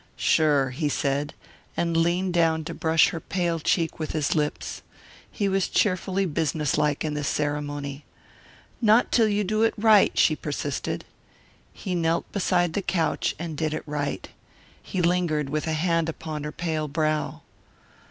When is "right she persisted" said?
9.77-11.05